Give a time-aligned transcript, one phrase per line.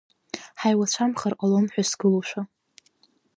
[0.59, 2.41] Ҳаиуацәамхар ҟалом ҳәа сгылоушәа!